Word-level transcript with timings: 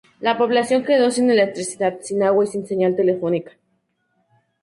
La 0.19 0.35
población 0.35 0.83
quedó 0.83 1.11
sin 1.11 1.29
electricidad, 1.29 1.99
sin 2.01 2.23
agua 2.23 2.45
y 2.45 2.47
sin 2.47 2.65
señal 2.65 2.95
telefónica. 2.95 3.51